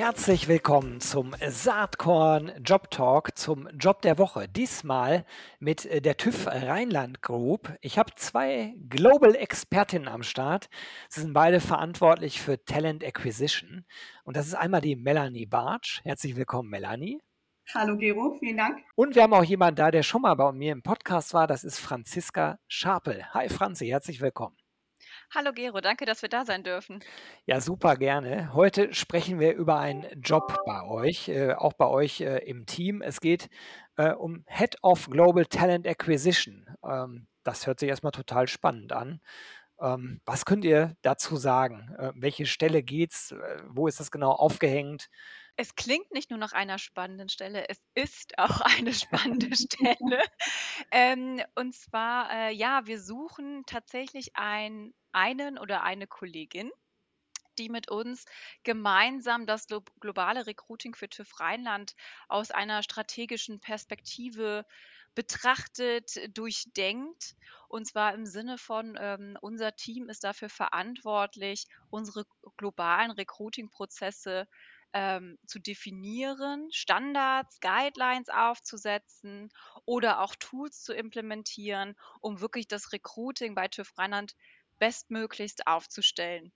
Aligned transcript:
Herzlich 0.00 0.48
willkommen 0.48 0.98
zum 1.00 1.36
Saatkorn 1.46 2.52
Job 2.64 2.90
Talk, 2.90 3.36
zum 3.36 3.68
Job 3.78 4.00
der 4.00 4.16
Woche. 4.16 4.48
Diesmal 4.48 5.26
mit 5.58 5.84
äh, 5.84 6.00
der 6.00 6.16
TÜV 6.16 6.46
Rheinland 6.46 7.20
Group. 7.20 7.76
Ich 7.82 7.98
habe 7.98 8.14
zwei 8.16 8.74
Global 8.88 9.34
Expertinnen 9.34 10.08
am 10.08 10.22
Start. 10.22 10.70
Sie 11.10 11.20
sind 11.20 11.34
beide 11.34 11.60
verantwortlich 11.60 12.40
für 12.40 12.64
Talent 12.64 13.04
Acquisition. 13.04 13.84
Und 14.24 14.38
das 14.38 14.46
ist 14.46 14.54
einmal 14.54 14.80
die 14.80 14.96
Melanie 14.96 15.44
Bartsch. 15.44 16.00
Herzlich 16.02 16.34
willkommen, 16.34 16.70
Melanie. 16.70 17.20
Hallo 17.74 17.98
Gero, 17.98 18.38
vielen 18.38 18.56
Dank. 18.56 18.78
Und 18.94 19.16
wir 19.16 19.22
haben 19.22 19.34
auch 19.34 19.44
jemanden 19.44 19.76
da, 19.76 19.90
der 19.90 20.02
schon 20.02 20.22
mal 20.22 20.34
bei 20.34 20.50
mir 20.52 20.72
im 20.72 20.82
Podcast 20.82 21.34
war. 21.34 21.46
Das 21.46 21.62
ist 21.62 21.78
Franziska 21.78 22.58
Schapel. 22.68 23.26
Hi 23.34 23.50
Franzi, 23.50 23.88
herzlich 23.88 24.22
willkommen. 24.22 24.56
Hallo 25.32 25.52
Gero, 25.52 25.80
danke, 25.80 26.06
dass 26.06 26.22
wir 26.22 26.28
da 26.28 26.44
sein 26.44 26.64
dürfen. 26.64 26.98
Ja, 27.46 27.60
super 27.60 27.94
gerne. 27.94 28.52
Heute 28.52 28.92
sprechen 28.92 29.38
wir 29.38 29.54
über 29.54 29.78
einen 29.78 30.04
Job 30.20 30.58
bei 30.66 30.82
euch, 30.82 31.28
äh, 31.28 31.52
auch 31.52 31.72
bei 31.72 31.86
euch 31.86 32.20
äh, 32.20 32.38
im 32.38 32.66
Team. 32.66 33.00
Es 33.00 33.20
geht 33.20 33.48
äh, 33.96 34.10
um 34.10 34.44
Head 34.48 34.78
of 34.82 35.08
Global 35.08 35.46
Talent 35.46 35.86
Acquisition. 35.86 36.66
Ähm, 36.84 37.28
das 37.44 37.68
hört 37.68 37.78
sich 37.78 37.88
erstmal 37.88 38.10
total 38.10 38.48
spannend 38.48 38.92
an. 38.92 39.20
Ähm, 39.80 40.20
was 40.24 40.44
könnt 40.44 40.64
ihr 40.64 40.96
dazu 41.02 41.36
sagen? 41.36 41.94
Äh, 41.98 42.12
welche 42.14 42.46
Stelle 42.46 42.82
geht's? 42.82 43.32
Äh, 43.32 43.62
wo 43.68 43.88
ist 43.88 44.00
das 44.00 44.10
genau 44.10 44.32
aufgehängt? 44.32 45.08
Es 45.56 45.74
klingt 45.74 46.10
nicht 46.12 46.30
nur 46.30 46.38
nach 46.38 46.52
einer 46.52 46.78
spannenden 46.78 47.28
Stelle, 47.28 47.68
es 47.68 47.82
ist 47.94 48.38
auch 48.38 48.60
eine 48.78 48.94
spannende 48.94 49.50
Stelle. 49.56 50.22
Ähm, 50.90 51.42
und 51.54 51.74
zwar, 51.74 52.30
äh, 52.32 52.52
ja, 52.52 52.86
wir 52.86 53.00
suchen 53.00 53.64
tatsächlich 53.66 54.36
ein, 54.36 54.94
einen 55.12 55.58
oder 55.58 55.82
eine 55.82 56.06
Kollegin, 56.06 56.70
die 57.58 57.68
mit 57.68 57.90
uns 57.90 58.24
gemeinsam 58.62 59.46
das 59.46 59.66
globale 60.00 60.46
Recruiting 60.46 60.94
für 60.94 61.08
TÜV 61.08 61.40
Rheinland 61.40 61.94
aus 62.28 62.50
einer 62.50 62.82
strategischen 62.82 63.60
Perspektive 63.60 64.64
betrachtet, 65.14 66.36
durchdenkt. 66.36 67.34
Und 67.68 67.86
zwar 67.86 68.14
im 68.14 68.26
Sinne 68.26 68.58
von, 68.58 68.96
ähm, 68.98 69.38
unser 69.40 69.74
Team 69.76 70.08
ist 70.08 70.24
dafür 70.24 70.48
verantwortlich, 70.48 71.66
unsere 71.90 72.24
globalen 72.56 73.10
Recruiting-Prozesse 73.12 74.48
ähm, 74.92 75.38
zu 75.46 75.58
definieren, 75.58 76.68
Standards, 76.72 77.60
Guidelines 77.60 78.28
aufzusetzen 78.28 79.50
oder 79.84 80.20
auch 80.20 80.34
Tools 80.36 80.82
zu 80.82 80.92
implementieren, 80.92 81.94
um 82.20 82.40
wirklich 82.40 82.66
das 82.66 82.92
Recruiting 82.92 83.54
bei 83.54 83.68
TÜV 83.68 83.96
Rheinland 83.98 84.34
bestmöglichst 84.78 85.66
aufzustellen. 85.66 86.52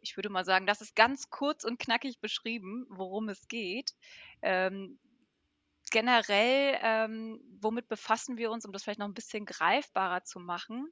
Ich 0.00 0.16
würde 0.16 0.28
mal 0.28 0.44
sagen, 0.44 0.66
das 0.66 0.80
ist 0.80 0.94
ganz 0.94 1.30
kurz 1.30 1.64
und 1.64 1.78
knackig 1.78 2.20
beschrieben, 2.20 2.86
worum 2.88 3.28
es 3.28 3.48
geht. 3.48 3.92
Ähm, 4.42 4.98
generell, 5.90 6.78
ähm, 6.82 7.40
womit 7.60 7.88
befassen 7.88 8.36
wir 8.36 8.50
uns, 8.50 8.64
um 8.64 8.72
das 8.72 8.82
vielleicht 8.82 8.98
noch 8.98 9.08
ein 9.08 9.14
bisschen 9.14 9.46
greifbarer 9.46 10.24
zu 10.24 10.40
machen? 10.40 10.88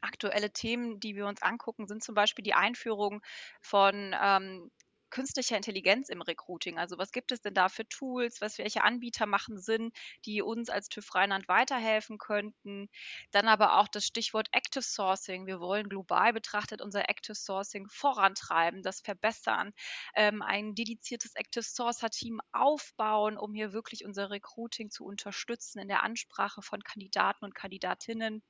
Aktuelle 0.00 0.52
Themen, 0.52 1.00
die 1.00 1.16
wir 1.16 1.26
uns 1.26 1.42
angucken, 1.42 1.86
sind 1.86 2.02
zum 2.04 2.14
Beispiel 2.14 2.42
die 2.42 2.54
Einführung 2.54 3.22
von 3.60 4.14
ähm, 4.20 4.70
künstlicher 5.14 5.56
Intelligenz 5.56 6.08
im 6.08 6.22
Recruiting? 6.22 6.76
Also 6.76 6.98
was 6.98 7.12
gibt 7.12 7.30
es 7.30 7.40
denn 7.40 7.54
da 7.54 7.68
für 7.68 7.88
Tools? 7.88 8.40
Was, 8.40 8.58
welche 8.58 8.82
Anbieter 8.82 9.26
machen 9.26 9.58
Sinn, 9.60 9.92
die 10.24 10.42
uns 10.42 10.68
als 10.68 10.88
TÜV 10.88 11.14
Rheinland 11.14 11.46
weiterhelfen 11.46 12.18
könnten? 12.18 12.88
Dann 13.30 13.46
aber 13.46 13.78
auch 13.78 13.86
das 13.86 14.04
Stichwort 14.06 14.48
Active 14.50 14.82
Sourcing. 14.82 15.46
Wir 15.46 15.60
wollen 15.60 15.88
global 15.88 16.32
betrachtet 16.32 16.82
unser 16.82 17.08
Active 17.08 17.36
Sourcing 17.36 17.86
vorantreiben, 17.88 18.82
das 18.82 19.00
verbessern, 19.00 19.72
ähm, 20.16 20.42
ein 20.42 20.74
dediziertes 20.74 21.36
Active 21.36 21.62
Sourcer 21.62 22.10
Team 22.10 22.40
aufbauen, 22.50 23.38
um 23.38 23.54
hier 23.54 23.72
wirklich 23.72 24.04
unser 24.04 24.30
Recruiting 24.30 24.90
zu 24.90 25.04
unterstützen 25.04 25.78
in 25.78 25.86
der 25.86 26.02
Ansprache 26.02 26.60
von 26.60 26.82
Kandidaten 26.82 27.44
und 27.44 27.54
Kandidatinnen. 27.54 28.42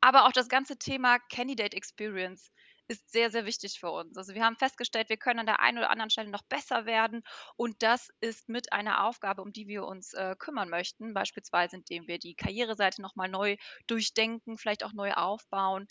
Aber 0.00 0.26
auch 0.26 0.32
das 0.32 0.48
ganze 0.48 0.78
Thema 0.78 1.18
Candidate 1.18 1.76
Experience 1.76 2.50
ist 2.90 3.12
sehr, 3.12 3.30
sehr 3.30 3.46
wichtig 3.46 3.78
für 3.78 3.90
uns. 3.90 4.16
Also 4.18 4.34
wir 4.34 4.44
haben 4.44 4.56
festgestellt, 4.56 5.08
wir 5.08 5.16
können 5.16 5.38
an 5.38 5.46
der 5.46 5.60
einen 5.60 5.78
oder 5.78 5.90
anderen 5.90 6.10
Stelle 6.10 6.28
noch 6.28 6.42
besser 6.42 6.86
werden 6.86 7.22
und 7.56 7.82
das 7.84 8.08
ist 8.20 8.48
mit 8.48 8.72
einer 8.72 9.04
Aufgabe, 9.06 9.42
um 9.42 9.52
die 9.52 9.68
wir 9.68 9.84
uns 9.84 10.12
äh, 10.12 10.34
kümmern 10.36 10.68
möchten, 10.68 11.14
beispielsweise 11.14 11.76
indem 11.76 12.08
wir 12.08 12.18
die 12.18 12.34
Karriereseite 12.34 13.00
nochmal 13.00 13.28
neu 13.28 13.56
durchdenken, 13.86 14.58
vielleicht 14.58 14.82
auch 14.82 14.92
neu 14.92 15.12
aufbauen 15.12 15.86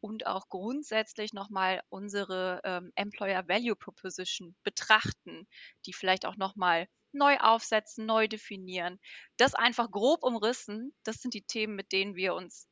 und 0.00 0.26
auch 0.26 0.48
grundsätzlich 0.48 1.32
nochmal 1.32 1.82
unsere 1.88 2.60
ähm, 2.64 2.90
Employer 2.96 3.46
Value 3.46 3.76
Proposition 3.76 4.56
betrachten, 4.64 5.46
die 5.86 5.92
vielleicht 5.92 6.26
auch 6.26 6.36
nochmal 6.36 6.88
neu 7.12 7.36
aufsetzen, 7.38 8.06
neu 8.06 8.26
definieren. 8.26 8.98
Das 9.36 9.54
einfach 9.54 9.88
grob 9.92 10.24
umrissen, 10.24 10.92
das 11.04 11.16
sind 11.22 11.34
die 11.34 11.42
Themen, 11.42 11.76
mit 11.76 11.92
denen 11.92 12.16
wir 12.16 12.34
uns 12.34 12.66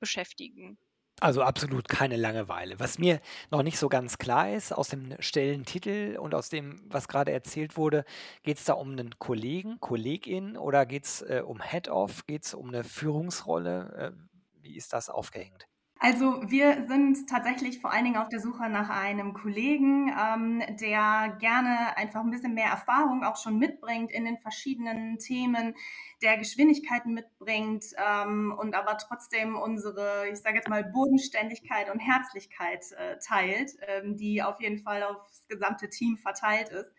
beschäftigen. 0.00 0.78
Also 1.22 1.42
absolut 1.42 1.88
keine 1.88 2.16
Langeweile. 2.16 2.80
Was 2.80 2.98
mir 2.98 3.20
noch 3.52 3.62
nicht 3.62 3.78
so 3.78 3.88
ganz 3.88 4.18
klar 4.18 4.52
ist, 4.52 4.72
aus 4.72 4.88
dem 4.88 5.14
Stellentitel 5.20 6.18
und 6.18 6.34
aus 6.34 6.48
dem, 6.48 6.82
was 6.88 7.06
gerade 7.06 7.30
erzählt 7.30 7.76
wurde, 7.76 8.04
geht 8.42 8.58
es 8.58 8.64
da 8.64 8.72
um 8.72 8.90
einen 8.90 9.16
Kollegen, 9.20 9.78
Kollegin 9.78 10.56
oder 10.56 10.84
geht 10.84 11.04
es 11.04 11.22
äh, 11.22 11.44
um 11.46 11.62
Head-Off, 11.62 12.26
geht 12.26 12.44
es 12.44 12.54
um 12.54 12.70
eine 12.70 12.82
Führungsrolle? 12.82 14.14
Äh, 14.16 14.62
wie 14.62 14.74
ist 14.74 14.94
das 14.94 15.10
aufgehängt? 15.10 15.68
Also 16.04 16.42
wir 16.50 16.84
sind 16.88 17.28
tatsächlich 17.28 17.78
vor 17.80 17.92
allen 17.92 18.02
Dingen 18.02 18.16
auf 18.16 18.28
der 18.28 18.40
Suche 18.40 18.68
nach 18.68 18.90
einem 18.90 19.34
Kollegen, 19.34 20.08
ähm, 20.08 20.60
der 20.80 21.36
gerne 21.38 21.96
einfach 21.96 22.22
ein 22.22 22.30
bisschen 22.32 22.54
mehr 22.54 22.70
Erfahrung 22.70 23.22
auch 23.22 23.36
schon 23.36 23.56
mitbringt 23.56 24.10
in 24.10 24.24
den 24.24 24.36
verschiedenen 24.36 25.18
Themen, 25.20 25.76
der 26.20 26.38
Geschwindigkeiten 26.38 27.14
mitbringt 27.14 27.84
ähm, 28.04 28.52
und 28.58 28.74
aber 28.74 28.98
trotzdem 28.98 29.54
unsere, 29.54 30.28
ich 30.28 30.40
sage 30.40 30.56
jetzt 30.56 30.68
mal, 30.68 30.82
Bodenständigkeit 30.82 31.88
und 31.88 32.00
Herzlichkeit 32.00 32.84
äh, 32.98 33.18
teilt, 33.24 33.70
ähm, 33.86 34.16
die 34.16 34.42
auf 34.42 34.60
jeden 34.60 34.80
Fall 34.80 35.04
aufs 35.04 35.46
gesamte 35.46 35.88
Team 35.88 36.16
verteilt 36.16 36.70
ist. 36.70 36.90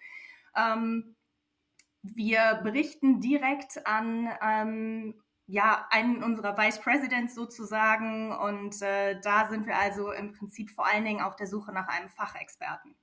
Ähm, 0.56 1.18
wir 2.04 2.62
berichten 2.64 3.20
direkt 3.20 3.86
an 3.86 4.30
ähm, 4.42 5.23
ja, 5.48 5.88
einen 5.90 6.24
unserer 6.24 6.58
Vice 6.58 6.80
Presidents 6.80 7.36
sozusagen. 7.36 8.32
Und 8.32 8.82
äh, 8.82 9.20
da 9.22 9.50
sind 9.50 9.66
wir 9.66 9.78
also 9.78 10.12
im 10.12 10.34
Prinzip 10.34 10.70
vor 10.70 10.86
allen 10.86 11.06
Dingen 11.06 11.22
auf 11.22 11.36
der 11.36 11.48
Suche 11.48 11.72
nach 11.72 11.88
einem 11.88 12.10
Fachexperten. 12.10 12.96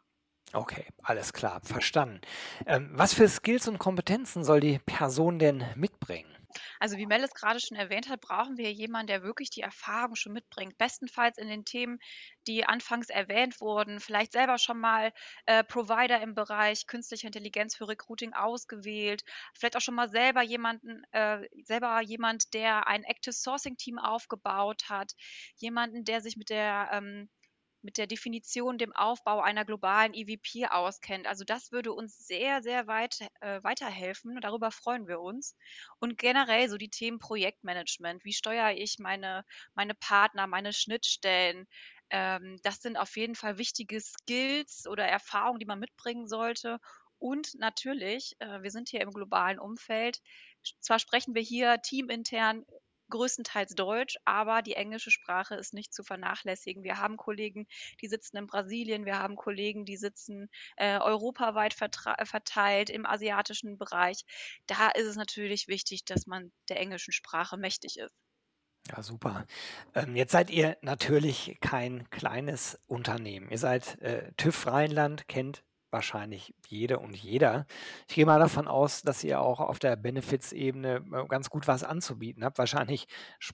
Okay, 0.53 0.87
alles 1.03 1.33
klar, 1.33 1.61
verstanden. 1.62 2.21
Ähm, 2.67 2.91
was 2.93 3.15
für 3.15 3.28
Skills 3.28 3.69
und 3.69 3.78
Kompetenzen 3.78 4.43
soll 4.43 4.61
die 4.61 4.81
Person 4.81 5.39
denn 5.39 5.65
mitbringen? 5.77 6.40
Also 6.78 6.97
wie 6.97 7.06
Mel 7.06 7.22
es 7.22 7.34
gerade 7.34 7.61
schon 7.61 7.77
erwähnt 7.77 8.09
hat, 8.09 8.21
brauchen 8.21 8.56
wir 8.56 8.72
jemanden, 8.72 9.09
der 9.09 9.22
wirklich 9.22 9.50
die 9.50 9.61
Erfahrung 9.61 10.16
schon 10.16 10.33
mitbringt. 10.33 10.78
Bestenfalls 10.78 11.38
in 11.38 11.49
den 11.49 11.65
Themen, 11.65 11.99
die 12.47 12.65
anfangs 12.65 13.09
erwähnt 13.09 13.61
wurden, 13.61 14.00
vielleicht 14.00 14.33
selber 14.33 14.59
schon 14.59 14.78
mal 14.78 15.12
äh, 15.47 15.65
Provider 15.65 16.21
im 16.21 16.34
Bereich 16.34 16.87
künstlicher 16.87 17.27
Intelligenz 17.27 17.77
für 17.77 17.89
Recruiting 17.89 18.33
ausgewählt, 18.33 19.22
vielleicht 19.55 19.77
auch 19.77 19.81
schon 19.81 19.94
mal 19.94 20.09
selber 20.09 20.43
jemanden, 20.43 21.03
äh, 21.12 21.47
selber 21.62 22.00
jemand, 22.03 22.54
der 22.54 22.86
ein 22.86 23.04
Active 23.04 23.33
Sourcing 23.33 23.77
Team 23.77 23.98
aufgebaut 23.98 24.84
hat, 24.89 25.13
jemanden, 25.57 26.04
der 26.04 26.21
sich 26.21 26.36
mit 26.36 26.51
der 26.51 26.89
ähm, 26.92 27.28
mit 27.82 27.98
der 27.98 28.06
Definition, 28.06 28.78
dem 28.78 28.94
Aufbau 28.94 29.41
einer 29.41 29.65
globalen 29.65 30.15
EVP 30.15 30.66
auskennt. 30.66 31.27
Also 31.27 31.44
das 31.44 31.72
würde 31.72 31.92
uns 31.92 32.27
sehr, 32.27 32.62
sehr 32.62 32.86
weit 32.86 33.21
äh, 33.41 33.62
weiterhelfen. 33.62 34.38
Darüber 34.41 34.71
freuen 34.71 35.06
wir 35.09 35.21
uns. 35.21 35.56
Und 35.98 36.18
generell 36.18 36.68
so 36.68 36.77
die 36.77 36.91
Themen 36.91 37.18
Projektmanagement. 37.18 38.24
Wie 38.24 38.32
steuere 38.32 38.72
ich 38.72 38.98
meine, 38.98 39.44
meine 39.74 39.94
Partner, 39.94 40.47
meine 40.47 40.72
Schnittstellen? 40.72 41.66
Ähm, 42.10 42.59
das 42.62 42.82
sind 42.82 42.97
auf 42.97 43.16
jeden 43.16 43.34
Fall 43.34 43.59
wichtige 43.59 44.00
Skills 44.00 44.86
oder 44.86 45.04
Erfahrungen, 45.06 45.60
die 45.60 45.66
man 45.66 45.78
mitbringen 45.78 46.26
sollte. 46.28 46.78
Und 47.18 47.54
natürlich, 47.54 48.34
äh, 48.41 48.62
wir 48.62 48.71
sind 48.71 48.88
hier 48.88 49.00
im 49.03 49.10
globalen 49.10 49.59
Umfeld. 49.59 50.21
Zwar 50.80 50.98
sprechen 50.98 51.34
wir 51.34 51.42
hier 51.42 51.80
teamintern 51.83 52.65
größtenteils 53.10 53.74
Deutsch, 53.74 54.16
aber 54.24 54.62
die 54.62 54.74
englische 54.74 55.10
Sprache 55.10 55.54
ist 55.54 55.74
nicht 55.74 55.92
zu 55.92 56.03
vernachlässigen. 56.03 56.83
Wir 56.83 56.98
haben 56.98 57.16
Kollegen, 57.16 57.66
die 58.01 58.09
sitzen 58.09 58.36
in 58.39 58.47
Brasilien, 58.47 59.04
wir 59.04 59.18
haben 59.18 59.36
Kollegen, 59.36 59.84
die 59.84 59.97
sitzen 59.97 60.48
äh, 60.77 60.98
europaweit 60.98 61.74
verteilt 61.74 62.91
im 62.91 63.07
asiatischen 63.07 63.77
Bereich. 63.78 64.24
Da 64.66 64.89
ist 64.91 65.07
es 65.07 65.16
natürlich 65.16 65.68
wichtig, 65.68 66.04
dass 66.04 66.27
man 66.27 66.53
der 66.68 66.80
englischen 66.80 67.12
Sprache 67.12 67.57
mächtig 67.57 67.98
ist. 67.98 68.15
Ja, 68.89 69.03
super. 69.03 69.47
Ähm, 69.95 70.16
jetzt 70.16 70.33
seid 70.33 70.51
ihr 70.51 70.77
natürlich 70.80 71.59
kein 71.60 72.09
kleines 72.10 72.80
Unternehmen. 72.86 73.51
Ihr 73.51 73.59
seid 73.59 74.01
äh, 74.01 74.33
TÜV 74.36 74.66
Rheinland, 74.66 75.28
kennt 75.28 75.62
wahrscheinlich 75.91 76.54
jede 76.69 76.98
und 76.98 77.16
jeder. 77.16 77.66
Ich 78.09 78.15
gehe 78.15 78.27
mal 78.27 78.39
davon 78.39 78.69
aus, 78.69 79.03
dass 79.03 79.25
ihr 79.25 79.41
auch 79.41 79.60
auf 79.60 79.78
der 79.78 79.97
Benefits-Ebene 79.97 81.04
äh, 81.13 81.27
ganz 81.28 81.51
gut 81.51 81.69
was 81.69 81.84
anzubieten 81.84 82.45
habt. 82.45 82.59
Wahrscheinlich 82.59 83.07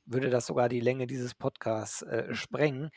würde 0.04 0.30
das 0.30 0.46
sogar 0.46 0.68
die 0.68 0.80
Länge 0.80 1.06
dieses 1.06 1.34
Podcasts 1.34 2.02
äh, 2.02 2.34
sprengen. 2.34 2.90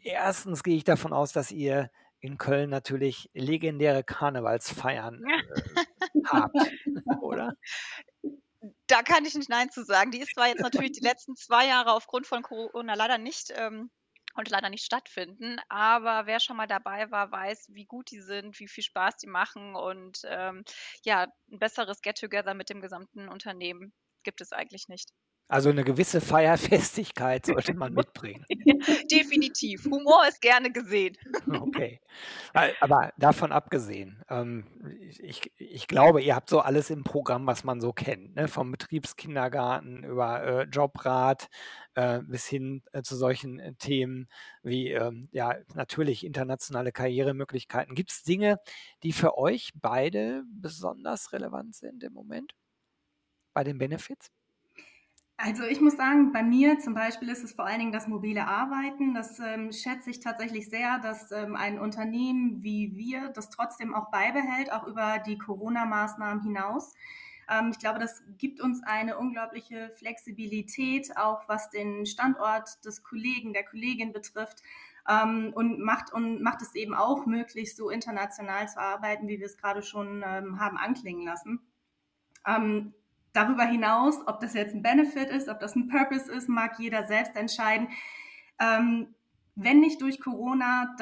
Erstens 0.00 0.62
gehe 0.62 0.76
ich 0.76 0.84
davon 0.84 1.12
aus, 1.12 1.32
dass 1.32 1.50
ihr 1.50 1.90
in 2.20 2.38
Köln 2.38 2.70
natürlich 2.70 3.30
legendäre 3.34 4.02
Karnevalsfeiern 4.02 5.22
äh, 5.24 6.20
habt, 6.26 6.56
oder? 7.20 7.54
Da 8.86 9.02
kann 9.02 9.24
ich 9.24 9.34
nicht 9.34 9.48
Nein 9.48 9.70
zu 9.70 9.84
sagen. 9.84 10.10
Die 10.10 10.20
ist 10.20 10.34
zwar 10.34 10.48
jetzt 10.48 10.60
natürlich 10.60 10.92
die 10.92 11.04
letzten 11.04 11.36
zwei 11.36 11.66
Jahre 11.66 11.92
aufgrund 11.92 12.26
von 12.26 12.42
Corona 12.42 12.94
leider 12.94 13.18
nicht 13.18 13.52
ähm, 13.56 13.90
konnte 14.36 14.52
leider 14.52 14.70
nicht 14.70 14.84
stattfinden. 14.84 15.58
Aber 15.68 16.26
wer 16.26 16.40
schon 16.40 16.56
mal 16.58 16.68
dabei 16.68 17.10
war, 17.10 17.32
weiß, 17.32 17.70
wie 17.72 17.86
gut 17.86 18.10
die 18.12 18.20
sind, 18.20 18.60
wie 18.60 18.68
viel 18.68 18.84
Spaß 18.84 19.16
die 19.16 19.26
machen 19.28 19.74
und 19.74 20.20
ähm, 20.26 20.62
ja, 21.04 21.24
ein 21.50 21.58
besseres 21.58 22.02
Get-Together 22.02 22.54
mit 22.54 22.70
dem 22.70 22.80
gesamten 22.82 23.28
Unternehmen 23.28 23.92
gibt 24.24 24.40
es 24.42 24.52
eigentlich 24.52 24.88
nicht. 24.88 25.10
Also 25.48 25.70
eine 25.70 25.84
gewisse 25.84 26.20
Feierfestigkeit 26.20 27.46
sollte 27.46 27.72
man 27.74 27.94
mitbringen. 27.94 28.44
Definitiv. 29.10 29.84
Humor 29.84 30.26
ist 30.28 30.40
gerne 30.40 30.72
gesehen. 30.72 31.16
Okay. 31.48 32.00
Aber 32.80 33.12
davon 33.16 33.52
abgesehen, 33.52 34.24
ähm, 34.28 34.64
ich, 35.20 35.52
ich 35.56 35.86
glaube, 35.86 36.20
ihr 36.20 36.34
habt 36.34 36.50
so 36.50 36.60
alles 36.60 36.90
im 36.90 37.04
Programm, 37.04 37.46
was 37.46 37.62
man 37.62 37.80
so 37.80 37.92
kennt. 37.92 38.34
Ne? 38.34 38.48
Vom 38.48 38.72
Betriebskindergarten 38.72 40.02
über 40.02 40.42
äh, 40.42 40.62
Jobrat 40.64 41.48
äh, 41.94 42.22
bis 42.22 42.46
hin 42.46 42.82
äh, 42.92 43.02
zu 43.02 43.14
solchen 43.14 43.60
äh, 43.60 43.74
Themen 43.74 44.28
wie 44.64 44.90
ähm, 44.90 45.28
ja 45.30 45.54
natürlich 45.74 46.24
internationale 46.24 46.90
Karrieremöglichkeiten. 46.90 47.94
Gibt 47.94 48.10
es 48.10 48.24
Dinge, 48.24 48.58
die 49.04 49.12
für 49.12 49.38
euch 49.38 49.70
beide 49.76 50.42
besonders 50.60 51.32
relevant 51.32 51.76
sind 51.76 52.02
im 52.02 52.12
Moment 52.12 52.52
bei 53.54 53.62
den 53.62 53.78
Benefits? 53.78 54.32
Also 55.38 55.64
ich 55.64 55.82
muss 55.82 55.96
sagen, 55.96 56.32
bei 56.32 56.42
mir 56.42 56.78
zum 56.78 56.94
Beispiel 56.94 57.28
ist 57.28 57.44
es 57.44 57.52
vor 57.52 57.66
allen 57.66 57.78
Dingen 57.78 57.92
das 57.92 58.08
mobile 58.08 58.46
Arbeiten. 58.46 59.12
Das 59.12 59.38
ähm, 59.38 59.70
schätze 59.70 60.08
ich 60.10 60.20
tatsächlich 60.20 60.70
sehr, 60.70 60.98
dass 60.98 61.30
ähm, 61.30 61.56
ein 61.56 61.78
Unternehmen 61.78 62.62
wie 62.62 62.96
wir 62.96 63.28
das 63.28 63.50
trotzdem 63.50 63.94
auch 63.94 64.10
beibehält, 64.10 64.72
auch 64.72 64.86
über 64.86 65.18
die 65.18 65.36
Corona-Maßnahmen 65.36 66.42
hinaus. 66.42 66.94
Ähm, 67.50 67.70
ich 67.70 67.78
glaube, 67.78 67.98
das 67.98 68.22
gibt 68.38 68.62
uns 68.62 68.82
eine 68.82 69.18
unglaubliche 69.18 69.90
Flexibilität, 69.90 71.14
auch 71.18 71.46
was 71.48 71.68
den 71.68 72.06
Standort 72.06 72.82
des 72.86 73.02
Kollegen, 73.02 73.52
der 73.52 73.64
Kollegin 73.64 74.12
betrifft. 74.14 74.62
Ähm, 75.06 75.52
und 75.54 75.80
macht 75.80 76.12
und 76.14 76.40
macht 76.42 76.62
es 76.62 76.74
eben 76.74 76.94
auch 76.94 77.26
möglich, 77.26 77.76
so 77.76 77.90
international 77.90 78.68
zu 78.68 78.80
arbeiten, 78.80 79.28
wie 79.28 79.38
wir 79.38 79.46
es 79.46 79.58
gerade 79.58 79.82
schon 79.82 80.24
ähm, 80.26 80.58
haben 80.58 80.78
anklingen 80.78 81.26
lassen. 81.26 81.60
Darüber 83.36 83.64
hinaus, 83.64 84.26
ob 84.26 84.40
das 84.40 84.54
jetzt 84.54 84.74
ein 84.74 84.80
Benefit 84.80 85.28
ist, 85.28 85.50
ob 85.50 85.60
das 85.60 85.76
ein 85.76 85.88
Purpose 85.88 86.32
ist, 86.32 86.48
mag 86.48 86.78
jeder 86.78 87.06
selbst 87.06 87.36
entscheiden. 87.36 87.88
Ähm, 88.58 89.14
wenn 89.56 89.80
nicht 89.80 90.00
durch 90.00 90.22
Corona, 90.22 90.96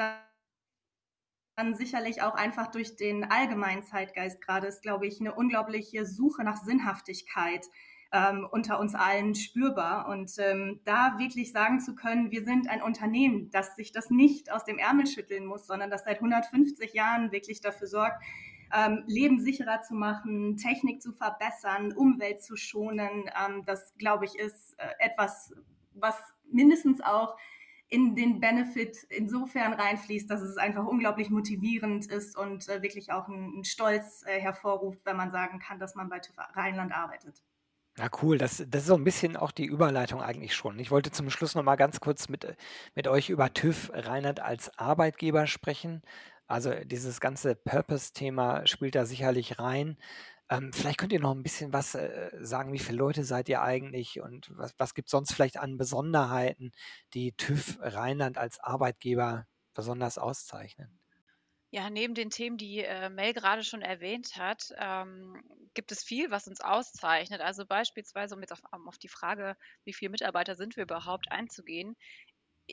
dann 1.55 1.75
sicherlich 1.75 2.21
auch 2.23 2.35
einfach 2.35 2.67
durch 2.67 2.97
den 2.97 3.23
allgemeinen 3.23 3.83
Zeitgeist 3.83 4.41
gerade 4.41 4.67
ist, 4.67 4.81
glaube 4.81 5.07
ich, 5.07 5.21
eine 5.21 5.33
unglaubliche 5.33 6.05
Suche 6.05 6.43
nach 6.43 6.57
Sinnhaftigkeit 6.57 7.65
ähm, 8.11 8.45
unter 8.51 8.81
uns 8.81 8.95
allen 8.95 9.33
spürbar. 9.33 10.09
Und 10.09 10.33
ähm, 10.37 10.81
da 10.83 11.17
wirklich 11.17 11.53
sagen 11.53 11.79
zu 11.79 11.95
können, 11.95 12.31
wir 12.31 12.43
sind 12.43 12.69
ein 12.69 12.81
Unternehmen, 12.81 13.49
das 13.51 13.77
sich 13.77 13.93
das 13.93 14.09
nicht 14.09 14.51
aus 14.51 14.65
dem 14.65 14.77
Ärmel 14.77 15.07
schütteln 15.07 15.45
muss, 15.45 15.67
sondern 15.67 15.89
das 15.89 16.03
seit 16.03 16.17
150 16.17 16.93
Jahren 16.93 17.31
wirklich 17.31 17.61
dafür 17.61 17.87
sorgt, 17.87 18.21
ähm, 18.75 19.03
Leben 19.07 19.39
sicherer 19.39 19.81
zu 19.81 19.93
machen, 19.93 20.57
Technik 20.57 21.01
zu 21.01 21.13
verbessern, 21.13 21.93
Umwelt 21.93 22.43
zu 22.43 22.55
schonen. 22.57 23.29
Ähm, 23.39 23.63
das, 23.65 23.93
glaube 23.97 24.25
ich, 24.25 24.35
ist 24.35 24.75
äh, 24.77 24.87
etwas, 24.99 25.53
was 25.93 26.15
mindestens 26.51 27.01
auch 27.01 27.37
in 27.87 28.15
den 28.15 28.39
Benefit 28.39 28.97
insofern 29.09 29.73
reinfließt, 29.73 30.29
dass 30.29 30.41
es 30.41 30.57
einfach 30.57 30.85
unglaublich 30.85 31.29
motivierend 31.29 32.07
ist 32.07 32.37
und 32.37 32.67
äh, 32.67 32.81
wirklich 32.81 33.11
auch 33.11 33.27
einen 33.27 33.63
Stolz 33.63 34.23
äh, 34.25 34.39
hervorruft, 34.39 34.99
wenn 35.05 35.15
man 35.15 35.31
sagen 35.31 35.59
kann, 35.59 35.79
dass 35.79 35.95
man 35.95 36.09
bei 36.09 36.19
TÜV 36.19 36.35
Rheinland 36.55 36.91
arbeitet. 36.91 37.41
Ja, 37.97 38.09
cool. 38.21 38.37
Das, 38.37 38.61
das 38.67 38.81
ist 38.81 38.87
so 38.87 38.95
ein 38.95 39.05
bisschen 39.05 39.37
auch 39.37 39.51
die 39.51 39.65
Überleitung 39.65 40.21
eigentlich 40.21 40.53
schon. 40.53 40.77
Ich 40.79 40.91
wollte 40.91 41.11
zum 41.11 41.29
Schluss 41.29 41.55
noch 41.55 41.63
mal 41.63 41.77
ganz 41.77 42.01
kurz 42.01 42.27
mit, 42.27 42.57
mit 42.93 43.07
euch 43.07 43.29
über 43.29 43.53
TÜV 43.53 43.89
Rheinland 43.93 44.41
als 44.41 44.77
Arbeitgeber 44.77 45.47
sprechen. 45.47 46.01
Also 46.47 46.71
dieses 46.83 47.19
ganze 47.19 47.55
Purpose-Thema 47.55 48.67
spielt 48.67 48.95
da 48.95 49.05
sicherlich 49.05 49.59
rein. 49.59 49.97
Ähm, 50.49 50.71
vielleicht 50.73 50.99
könnt 50.99 51.11
ihr 51.13 51.19
noch 51.19 51.33
ein 51.33 51.41
bisschen 51.43 51.73
was 51.73 51.95
äh, 51.95 52.29
sagen, 52.39 52.71
wie 52.71 52.79
viele 52.79 52.99
Leute 52.99 53.23
seid 53.23 53.49
ihr 53.49 53.61
eigentlich 53.61 54.21
und 54.21 54.51
was, 54.55 54.75
was 54.77 54.93
gibt 54.93 55.07
es 55.07 55.11
sonst 55.11 55.33
vielleicht 55.33 55.57
an 55.57 55.77
Besonderheiten, 55.77 56.71
die 57.13 57.31
TÜV 57.33 57.77
Rheinland 57.81 58.37
als 58.37 58.59
Arbeitgeber 58.59 59.47
besonders 59.73 60.17
auszeichnen? 60.19 60.99
Ja, 61.71 61.89
neben 61.89 62.13
den 62.13 62.29
Themen, 62.29 62.57
die 62.57 62.79
äh, 62.83 63.09
Mel 63.09 63.33
gerade 63.33 63.63
schon 63.63 63.81
erwähnt 63.81 64.37
hat, 64.37 64.73
ähm, 64.77 65.41
gibt 65.73 65.91
es 65.91 66.03
viel, 66.03 66.31
was 66.31 66.47
uns 66.47 66.61
auszeichnet. 66.61 67.41
Also 67.41 67.65
beispielsweise, 67.65 68.35
um 68.35 68.41
jetzt 68.41 68.53
auf, 68.53 68.61
auf 68.71 68.97
die 68.97 69.09
Frage, 69.09 69.57
wie 69.83 69.93
viele 69.93 70.11
Mitarbeiter 70.11 70.55
sind 70.55 70.77
wir 70.77 70.83
überhaupt 70.83 71.31
einzugehen, 71.31 71.97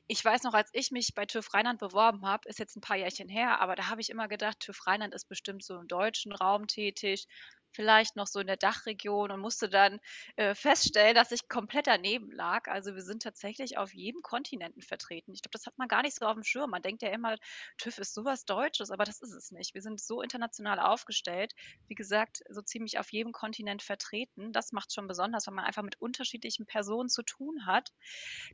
ich 0.06 0.24
weiß 0.24 0.42
noch, 0.44 0.54
als 0.54 0.70
ich 0.72 0.90
mich 0.90 1.14
bei 1.14 1.26
TÜV 1.26 1.52
Rheinland 1.54 1.78
beworben 1.80 2.26
habe, 2.26 2.48
ist 2.48 2.58
jetzt 2.58 2.76
ein 2.76 2.80
paar 2.80 2.96
Jährchen 2.96 3.28
her, 3.28 3.60
aber 3.60 3.74
da 3.76 3.88
habe 3.88 4.00
ich 4.00 4.10
immer 4.10 4.28
gedacht, 4.28 4.60
TÜV 4.60 4.86
Rheinland 4.86 5.14
ist 5.14 5.28
bestimmt 5.28 5.64
so 5.64 5.78
im 5.78 5.88
deutschen 5.88 6.32
Raum 6.32 6.66
tätig, 6.66 7.26
vielleicht 7.72 8.16
noch 8.16 8.26
so 8.26 8.40
in 8.40 8.46
der 8.46 8.56
Dachregion 8.56 9.30
und 9.30 9.40
musste 9.40 9.68
dann 9.68 10.00
äh, 10.36 10.54
feststellen, 10.54 11.14
dass 11.14 11.32
ich 11.32 11.48
komplett 11.48 11.86
daneben 11.86 12.30
lag. 12.30 12.68
Also 12.68 12.94
wir 12.94 13.02
sind 13.02 13.22
tatsächlich 13.22 13.78
auf 13.78 13.92
jedem 13.94 14.22
Kontinenten 14.22 14.82
vertreten. 14.82 15.32
Ich 15.32 15.42
glaube, 15.42 15.52
das 15.52 15.66
hat 15.66 15.78
man 15.78 15.88
gar 15.88 16.02
nicht 16.02 16.16
so 16.16 16.26
auf 16.26 16.34
dem 16.34 16.44
Schirm. 16.44 16.70
Man 16.70 16.82
denkt 16.82 17.02
ja 17.02 17.10
immer, 17.10 17.36
TÜV 17.78 17.98
ist 17.98 18.14
sowas 18.14 18.44
Deutsches, 18.44 18.90
aber 18.90 19.04
das 19.04 19.20
ist 19.20 19.32
es 19.32 19.50
nicht. 19.50 19.74
Wir 19.74 19.82
sind 19.82 20.00
so 20.00 20.22
international 20.22 20.78
aufgestellt, 20.78 21.54
wie 21.88 21.94
gesagt, 21.94 22.42
so 22.48 22.62
ziemlich 22.62 22.98
auf 22.98 23.12
jedem 23.12 23.32
Kontinent 23.32 23.82
vertreten. 23.82 24.52
Das 24.52 24.72
macht 24.72 24.92
schon 24.92 25.06
besonders, 25.06 25.46
weil 25.46 25.54
man 25.54 25.64
einfach 25.64 25.82
mit 25.82 26.00
unterschiedlichen 26.00 26.66
Personen 26.66 27.08
zu 27.08 27.22
tun 27.22 27.66
hat. 27.66 27.92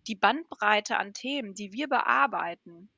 Die 0.07 0.15
Bandbreite 0.15 0.97
an 0.97 1.13
Themen, 1.13 1.55
die 1.55 1.73
wir 1.73 1.89
bearbeiten, 1.89 2.91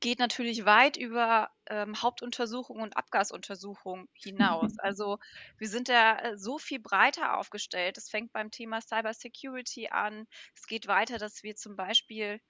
geht 0.00 0.18
natürlich 0.18 0.64
weit 0.64 0.96
über 0.96 1.50
ähm, 1.66 2.00
Hauptuntersuchung 2.00 2.80
und 2.80 2.96
Abgasuntersuchung 2.96 4.08
hinaus. 4.12 4.72
Also 4.78 5.18
wir 5.58 5.68
sind 5.68 5.88
da 5.88 6.18
äh, 6.18 6.38
so 6.38 6.58
viel 6.58 6.80
breiter 6.80 7.36
aufgestellt. 7.38 7.98
Es 7.98 8.08
fängt 8.08 8.32
beim 8.32 8.50
Thema 8.50 8.80
Cyber 8.80 9.12
Security 9.12 9.88
an. 9.88 10.26
Es 10.54 10.66
geht 10.66 10.86
weiter, 10.86 11.18
dass 11.18 11.42
wir 11.42 11.56
zum 11.56 11.76
Beispiel 11.76 12.40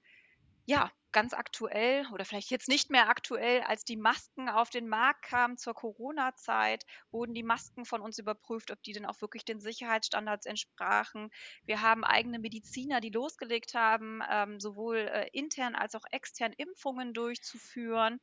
ja, 0.69 0.93
ganz 1.19 1.35
aktuell 1.35 2.07
oder 2.13 2.25
vielleicht 2.25 2.53
jetzt 2.53 2.69
nicht 2.69 2.91
mehr 2.91 3.09
aktuell, 3.09 3.63
als 3.63 3.83
die 3.83 3.97
Masken 3.97 4.49
auf 4.49 4.71
den 4.71 4.87
Markt 4.87 5.23
kamen 5.23 5.57
zur 5.57 5.75
Corona-Zeit, 5.75 6.85
wurden 7.11 7.35
die 7.35 7.43
Masken 7.43 7.85
von 7.85 8.01
uns 8.01 8.21
überprüft, 8.21 8.71
ob 8.71 8.81
die 8.85 8.93
denn 8.93 9.05
auch 9.05 9.21
wirklich 9.21 9.45
den 9.45 9.59
Sicherheitsstandards 9.59 10.47
entsprachen. 10.47 11.31
Wir 11.67 11.83
haben 11.83 12.05
eigene 12.05 12.39
Mediziner, 12.39 13.01
die 13.01 13.11
losgelegt 13.11 13.75
haben, 13.75 14.21
ähm, 14.31 14.61
sowohl 14.61 14.99
äh, 14.99 15.29
intern 15.33 15.75
als 15.75 15.97
auch 15.97 16.05
extern 16.13 16.53
Impfungen 16.57 17.13
durchzuführen. 17.15 18.21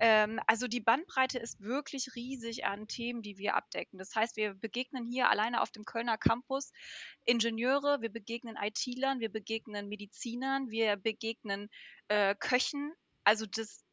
Ähm, 0.00 0.40
also 0.46 0.68
die 0.68 0.80
Bandbreite 0.80 1.38
ist 1.38 1.60
wirklich 1.60 2.14
riesig 2.16 2.64
an 2.64 2.88
Themen, 2.88 3.20
die 3.20 3.36
wir 3.36 3.56
abdecken. 3.56 3.98
Das 3.98 4.16
heißt, 4.16 4.38
wir 4.38 4.54
begegnen 4.54 5.04
hier 5.04 5.28
alleine 5.28 5.60
auf 5.60 5.70
dem 5.70 5.84
Kölner 5.84 6.16
Campus 6.16 6.72
Ingenieure, 7.26 8.00
wir 8.00 8.08
begegnen 8.10 8.56
IT-Lern, 8.56 9.20
wir 9.20 9.30
begegnen 9.30 9.90
Medizinern, 9.90 10.70
wir 10.70 10.96
begegnen 10.96 11.68
äh, 12.08 12.34
Köchen. 12.38 12.92
Also 13.24 13.46
das, 13.46 13.84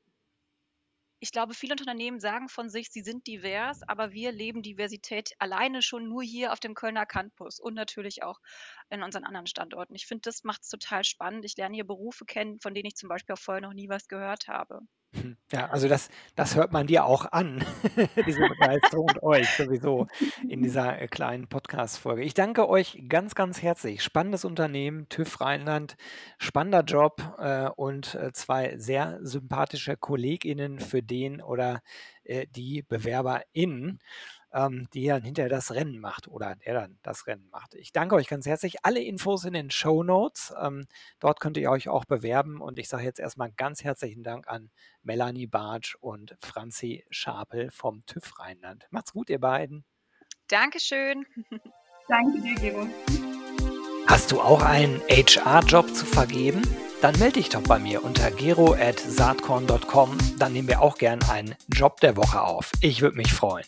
ich 1.19 1.31
glaube, 1.31 1.53
viele 1.53 1.73
Unternehmen 1.73 2.19
sagen 2.19 2.47
von 2.49 2.69
sich, 2.69 2.89
sie 2.91 3.01
sind 3.01 3.27
divers, 3.27 3.81
aber 3.87 4.11
wir 4.13 4.31
leben 4.31 4.61
Diversität 4.61 5.31
alleine 5.39 5.81
schon 5.81 6.07
nur 6.07 6.23
hier 6.23 6.53
auf 6.53 6.59
dem 6.59 6.73
Kölner 6.73 7.05
Campus 7.05 7.59
und 7.59 7.73
natürlich 7.73 8.23
auch 8.23 8.39
in 8.89 9.03
unseren 9.03 9.23
anderen 9.25 9.47
Standorten. 9.47 9.95
Ich 9.95 10.05
finde, 10.05 10.21
das 10.21 10.43
macht 10.43 10.61
es 10.63 10.69
total 10.69 11.03
spannend. 11.03 11.43
Ich 11.45 11.57
lerne 11.57 11.75
hier 11.75 11.87
Berufe 11.87 12.25
kennen, 12.25 12.59
von 12.61 12.73
denen 12.73 12.87
ich 12.87 12.95
zum 12.95 13.09
Beispiel 13.09 13.33
auch 13.33 13.39
vorher 13.39 13.61
noch 13.61 13.73
nie 13.73 13.89
was 13.89 14.07
gehört 14.07 14.47
habe. 14.47 14.81
Ja, 15.51 15.69
also 15.69 15.88
das, 15.88 16.10
das 16.36 16.55
hört 16.55 16.72
man 16.72 16.88
dir 16.88 17.05
auch 17.05 17.31
an, 17.31 17.63
diese 18.25 18.48
Begeisterung 18.48 19.10
und 19.10 19.24
euch 19.24 19.50
sowieso 19.50 20.07
in 20.48 20.62
dieser 20.62 21.01
äh, 21.01 21.07
kleinen 21.07 21.48
Podcast-Folge. 21.48 22.24
Ich 22.24 22.34
danke 22.34 22.67
euch 22.67 23.03
ganz, 23.07 23.36
ganz 23.36 23.62
herzlich. 23.62 24.03
Spannendes 24.03 24.45
Unternehmen, 24.45 25.07
TÜV 25.10 25.41
Rheinland, 25.41 25.95
spannender 26.38 26.81
Job 26.81 27.22
äh, 27.38 27.69
und 27.69 28.15
äh, 28.15 28.31
zwei 28.34 28.77
sehr 28.77 29.19
sympathische 29.22 29.98
KollegInnen 29.98 30.79
für 30.79 31.01
den 31.01 31.41
oder 31.41 31.81
äh, 32.24 32.48
die 32.48 32.81
BewerberInnen. 32.81 34.00
Ähm, 34.55 34.88
die 34.93 35.05
dann 35.07 35.21
hinterher 35.21 35.50
das 35.50 35.71
Rennen 35.71 36.00
macht 36.00 36.27
oder 36.29 36.55
der 36.55 36.74
dann 36.74 36.97
das 37.03 37.27
Rennen 37.27 37.50
macht. 37.51 37.75
Ich 37.75 37.91
danke 37.91 38.15
euch 38.15 38.27
ganz 38.27 38.45
herzlich. 38.45 38.77
Alle 38.83 39.01
Infos 39.01 39.43
in 39.43 39.53
den 39.53 39.69
Show 39.69 40.01
Notes. 40.01 40.53
Ähm, 40.59 40.88
dort 41.19 41.41
könnt 41.41 41.57
ihr 41.57 41.69
euch 41.69 41.89
auch 41.89 42.05
bewerben. 42.05 42.62
Und 42.62 42.79
ich 42.79 42.88
sage 42.88 43.03
jetzt 43.03 43.19
erstmal 43.19 43.51
ganz 43.51 43.83
herzlichen 43.83 44.24
Dank 44.24 44.47
an 44.47 44.71
Melanie 45.03 45.45
Bartsch 45.45 45.95
und 46.00 46.38
Franzi 46.39 47.05
Schapel 47.09 47.69
vom 47.69 48.05
TÜV 48.05 48.39
Rheinland. 48.39 48.88
Macht's 48.91 49.12
gut, 49.12 49.29
ihr 49.29 49.39
beiden. 49.39 49.83
Dankeschön. 50.47 51.25
Danke 52.07 52.39
dir, 52.41 52.55
Gero. 52.55 52.88
Hast 54.07 54.31
du 54.31 54.39
auch 54.39 54.62
einen 54.62 55.01
HR-Job 55.09 55.93
zu 55.93 56.05
vergeben? 56.05 56.62
Dann 57.01 57.17
melde 57.19 57.33
dich 57.33 57.50
doch 57.50 57.63
bei 57.63 57.77
mir 57.77 58.03
unter 58.03 58.31
gero.saatkorn.com. 58.31 60.17
Dann 60.39 60.53
nehmen 60.53 60.69
wir 60.69 60.81
auch 60.81 60.97
gern 60.97 61.21
einen 61.24 61.55
Job 61.67 62.00
der 62.00 62.15
Woche 62.15 62.41
auf. 62.41 62.71
Ich 62.81 63.01
würde 63.01 63.17
mich 63.17 63.33
freuen. 63.33 63.65